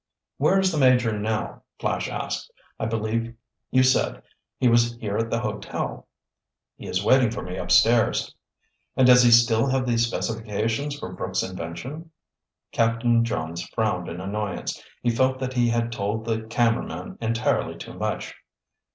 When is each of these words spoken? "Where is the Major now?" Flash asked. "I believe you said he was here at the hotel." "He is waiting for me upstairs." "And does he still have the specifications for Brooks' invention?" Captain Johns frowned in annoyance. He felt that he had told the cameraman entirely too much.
"Where 0.37 0.57
is 0.59 0.71
the 0.71 0.79
Major 0.79 1.15
now?" 1.19 1.61
Flash 1.77 2.09
asked. 2.09 2.51
"I 2.79 2.87
believe 2.87 3.35
you 3.69 3.83
said 3.83 4.23
he 4.57 4.67
was 4.67 4.95
here 4.97 5.15
at 5.15 5.29
the 5.29 5.39
hotel." 5.41 6.07
"He 6.75 6.87
is 6.87 7.03
waiting 7.05 7.29
for 7.29 7.43
me 7.43 7.55
upstairs." 7.57 8.33
"And 8.97 9.05
does 9.05 9.21
he 9.21 9.29
still 9.29 9.67
have 9.67 9.85
the 9.85 9.99
specifications 9.99 10.97
for 10.97 11.13
Brooks' 11.13 11.43
invention?" 11.43 12.09
Captain 12.71 13.23
Johns 13.23 13.61
frowned 13.61 14.07
in 14.09 14.19
annoyance. 14.19 14.83
He 15.03 15.11
felt 15.11 15.37
that 15.37 15.53
he 15.53 15.69
had 15.69 15.91
told 15.91 16.25
the 16.25 16.45
cameraman 16.47 17.19
entirely 17.21 17.77
too 17.77 17.93
much. 17.93 18.33